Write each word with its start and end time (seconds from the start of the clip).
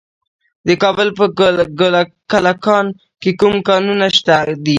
د 0.67 0.69
کابل 0.83 1.09
په 1.19 1.25
کلکان 2.31 2.85
کې 3.21 3.31
کوم 3.39 3.55
کانونه 3.67 4.07
دي؟ 4.63 4.69